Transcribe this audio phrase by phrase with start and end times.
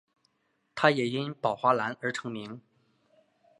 [0.73, 2.59] 他也因宝华蓝而成名。